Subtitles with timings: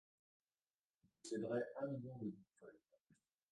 [1.03, 2.73] Il posséderait un million de bitcoins.